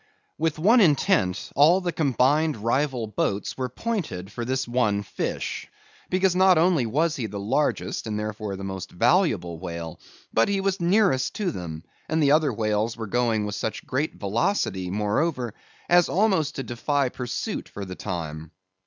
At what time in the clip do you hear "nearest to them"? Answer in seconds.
10.81-11.83